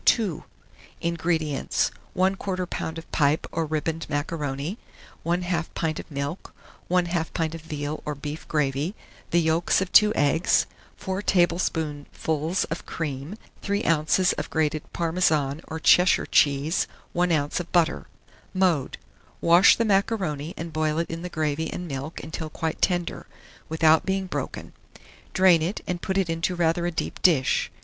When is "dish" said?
27.21-27.69